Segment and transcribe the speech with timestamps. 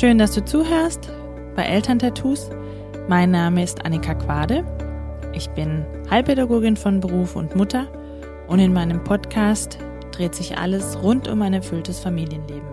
[0.00, 1.10] Schön, dass du zuhörst
[1.54, 2.48] bei Elterntattoos.
[3.06, 4.64] Mein Name ist Annika Quade.
[5.34, 7.86] Ich bin Heilpädagogin von Beruf und Mutter
[8.48, 9.76] und in meinem Podcast
[10.12, 12.66] dreht sich alles rund um ein erfülltes Familienleben.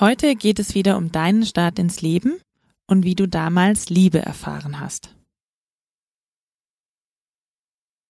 [0.00, 2.40] Heute geht es wieder um deinen Start ins Leben
[2.86, 5.14] und wie du damals Liebe erfahren hast.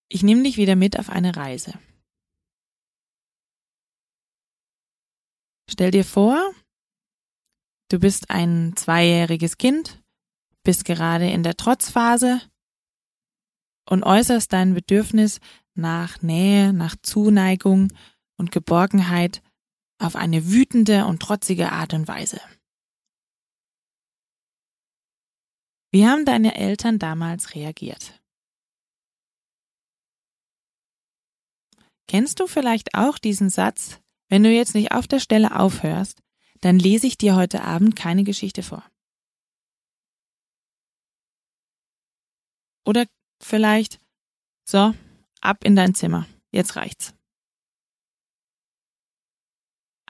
[0.08, 1.78] Ich nehme dich wieder mit auf eine Reise.
[5.68, 6.54] Stell dir vor,
[7.90, 10.02] du bist ein zweijähriges Kind,
[10.62, 12.42] bist gerade in der Trotzphase
[13.88, 15.40] und äußerst dein Bedürfnis
[15.74, 17.92] nach Nähe, nach Zuneigung
[18.36, 19.42] und Geborgenheit
[20.02, 22.40] auf eine wütende und trotzige Art und Weise.
[25.90, 28.18] Wie haben deine Eltern damals reagiert?
[32.08, 36.22] Kennst du vielleicht auch diesen Satz, wenn du jetzt nicht auf der Stelle aufhörst,
[36.60, 38.84] dann lese ich dir heute Abend keine Geschichte vor.
[42.84, 43.06] Oder
[43.42, 44.00] vielleicht,
[44.64, 44.94] so,
[45.40, 47.14] ab in dein Zimmer, jetzt reicht's.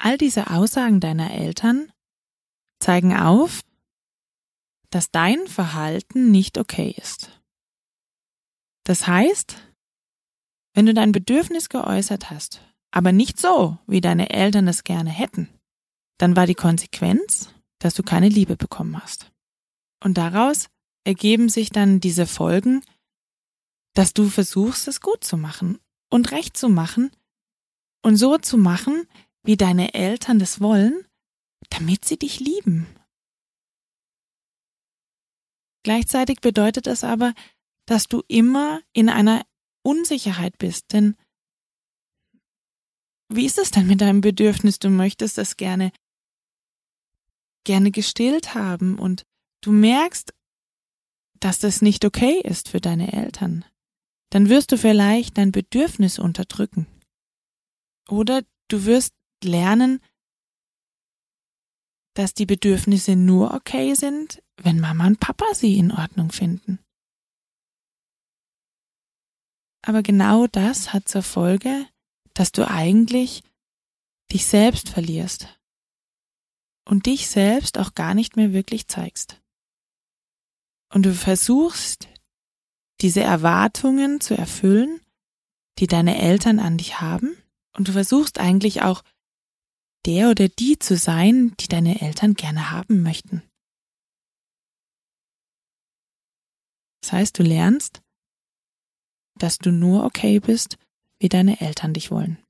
[0.05, 1.93] All diese Aussagen deiner Eltern
[2.81, 3.61] zeigen auf,
[4.91, 7.41] dass dein Verhalten nicht okay ist.
[8.83, 9.57] Das heißt,
[10.75, 12.61] wenn du dein Bedürfnis geäußert hast,
[12.91, 15.49] aber nicht so, wie deine Eltern es gerne hätten,
[16.19, 19.31] dann war die Konsequenz, dass du keine Liebe bekommen hast.
[20.03, 20.67] Und daraus
[21.05, 22.83] ergeben sich dann diese Folgen,
[23.95, 25.79] dass du versuchst, es gut zu machen
[26.11, 27.13] und recht zu machen
[28.03, 29.07] und so zu machen,
[29.45, 31.07] wie deine Eltern das wollen,
[31.71, 32.87] damit sie dich lieben.
[35.85, 37.35] Gleichzeitig bedeutet es aber,
[37.87, 39.45] dass du immer in einer
[39.83, 41.17] Unsicherheit bist, denn
[43.29, 44.79] wie ist es denn mit deinem Bedürfnis?
[44.79, 45.91] Du möchtest es gerne,
[47.65, 49.25] gerne gestillt haben und
[49.63, 50.35] du merkst,
[51.41, 53.65] dass das nicht okay ist für deine Eltern.
[54.31, 56.87] Dann wirst du vielleicht dein Bedürfnis unterdrücken.
[58.09, 59.15] Oder du wirst
[59.45, 60.01] lernen,
[62.15, 66.79] dass die Bedürfnisse nur okay sind, wenn Mama und Papa sie in Ordnung finden.
[69.83, 71.87] Aber genau das hat zur Folge,
[72.35, 73.43] dass du eigentlich
[74.31, 75.49] dich selbst verlierst
[76.85, 79.41] und dich selbst auch gar nicht mehr wirklich zeigst.
[80.93, 82.09] Und du versuchst,
[83.01, 85.01] diese Erwartungen zu erfüllen,
[85.79, 87.37] die deine Eltern an dich haben,
[87.75, 89.03] und du versuchst eigentlich auch
[90.07, 93.43] der oder die zu sein, die deine Eltern gerne haben möchten.
[97.03, 98.03] Das heißt, du lernst,
[99.39, 100.79] dass du nur okay bist,
[101.21, 102.43] wie deine Eltern dich wollen.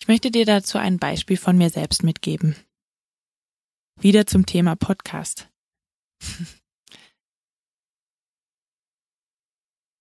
[0.00, 2.54] Ich möchte dir dazu ein Beispiel von mir selbst mitgeben.
[3.98, 5.50] Wieder zum Thema Podcast.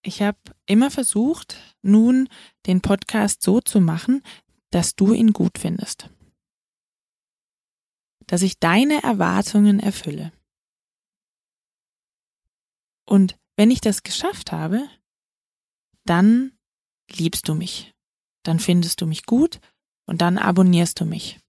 [0.06, 2.30] Ich habe immer versucht, nun
[2.68, 4.22] den Podcast so zu machen,
[4.70, 6.12] dass du ihn gut findest.
[8.28, 10.32] Dass ich deine Erwartungen erfülle.
[13.08, 14.88] Und wenn ich das geschafft habe,
[16.04, 16.56] dann
[17.10, 17.92] liebst du mich.
[18.44, 19.60] Dann findest du mich gut
[20.06, 21.40] und dann abonnierst du mich.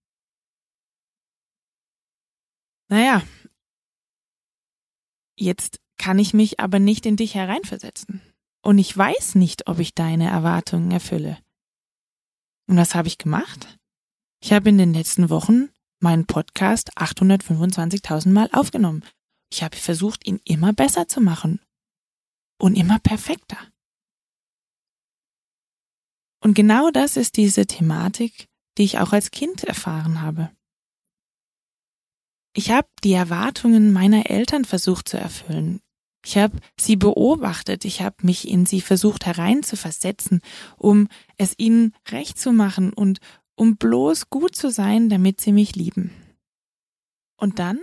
[2.89, 3.23] Naja,
[5.39, 8.23] jetzt kann ich mich aber nicht in dich hereinversetzen
[8.67, 11.39] und ich weiß nicht, ob ich deine Erwartungen erfülle.
[12.69, 13.79] Und was habe ich gemacht?
[14.43, 15.69] Ich habe in den letzten Wochen
[16.01, 19.05] meinen Podcast 825.000 Mal aufgenommen.
[19.53, 21.61] Ich habe versucht, ihn immer besser zu machen
[22.59, 23.59] und immer perfekter.
[26.43, 28.49] Und genau das ist diese Thematik,
[28.79, 30.51] die ich auch als Kind erfahren habe.
[32.53, 35.81] Ich habe die Erwartungen meiner Eltern versucht zu erfüllen.
[36.27, 40.41] Ich habe sie beobachtet, ich habe mich in sie versucht hereinzuversetzen,
[40.77, 41.07] um
[41.37, 43.21] es ihnen recht zu machen und
[43.55, 46.11] um bloß gut zu sein, damit sie mich lieben.
[47.37, 47.79] Und dann,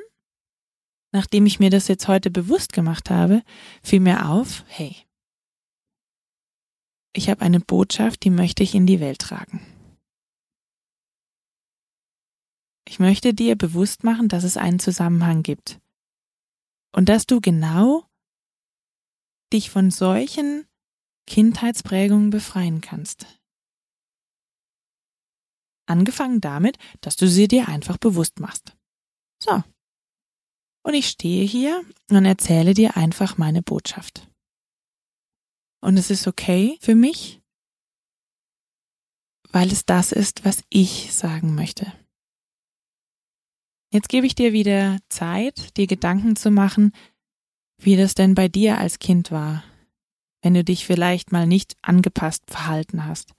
[1.13, 3.43] nachdem ich mir das jetzt heute bewusst gemacht habe,
[3.81, 4.93] fiel mir auf, hey,
[7.13, 9.65] ich habe eine Botschaft, die möchte ich in die Welt tragen.
[12.89, 15.79] Ich möchte dir bewusst machen, dass es einen Zusammenhang gibt.
[16.91, 18.05] Und dass du genau
[19.53, 20.67] dich von solchen
[21.27, 23.25] Kindheitsprägungen befreien kannst.
[25.85, 28.75] Angefangen damit, dass du sie dir einfach bewusst machst.
[29.41, 29.63] So.
[30.85, 34.27] Und ich stehe hier und erzähle dir einfach meine Botschaft.
[35.81, 37.41] Und es ist okay für mich,
[39.49, 41.93] weil es das ist, was ich sagen möchte.
[43.91, 46.93] Jetzt gebe ich dir wieder Zeit, dir Gedanken zu machen,
[47.85, 49.63] wie das denn bei dir als Kind war,
[50.41, 53.33] wenn du dich vielleicht mal nicht angepasst verhalten hast.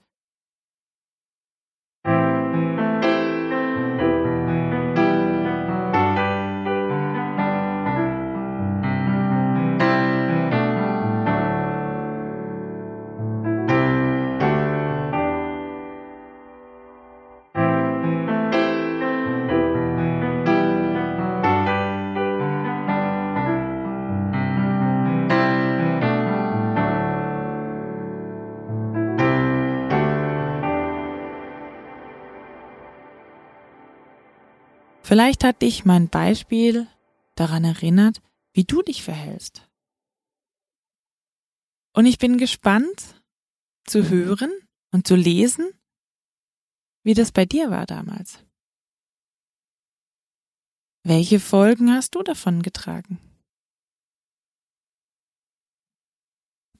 [35.05, 36.87] Vielleicht hat dich mein Beispiel
[37.35, 38.23] daran erinnert,
[38.53, 39.69] wie du dich verhältst.
[41.93, 43.21] Und ich bin gespannt
[43.85, 44.51] zu hören
[44.91, 45.69] und zu lesen,
[47.03, 48.39] wie das bei dir war damals.
[51.03, 53.19] Welche Folgen hast du davon getragen?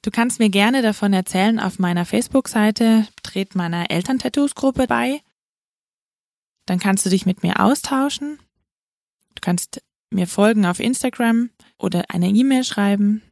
[0.02, 5.22] Du kannst mir gerne davon erzählen auf meiner Facebook-Seite, tret meiner Elterntattoos-Gruppe bei
[6.66, 8.38] dann kannst du dich mit mir austauschen.
[9.34, 13.22] Du kannst mir folgen auf Instagram oder eine E-Mail schreiben.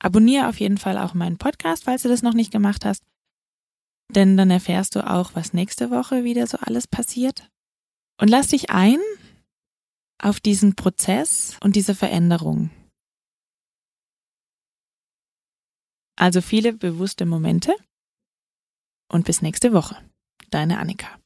[0.00, 3.04] Abonniere auf jeden Fall auch meinen Podcast, falls du das noch nicht gemacht hast.
[4.10, 7.48] Denn dann erfährst du auch, was nächste Woche wieder so alles passiert.
[8.20, 8.98] Und lass dich ein
[10.18, 12.70] auf diesen Prozess und diese Veränderung.
[16.16, 17.74] Also viele bewusste Momente
[19.10, 19.96] und bis nächste Woche.
[20.50, 21.19] Deine Annika.